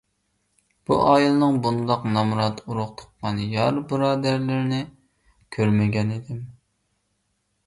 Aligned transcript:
بۇ 0.89 0.95
ئائىلىنىڭ 1.09 1.59
بۇنداق 1.67 2.07
نامرات 2.15 2.63
ئۇرۇق- 2.65 2.95
تۇغقان، 3.03 3.43
يار- 3.51 3.77
بۇرادەرلىرىنى 3.93 4.81
كۆرمىگەنىدىم. 5.59 6.43